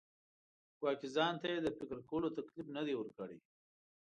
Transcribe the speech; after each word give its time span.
ګواکې 0.79 1.07
ځان 1.15 1.33
ته 1.41 1.47
یې 1.51 1.59
د 1.63 1.67
فکر 1.77 1.97
کولو 2.09 2.35
تکلیف 2.37 2.67
نه 2.75 2.81
دی 2.87 2.93
ورکړی. 2.97 3.37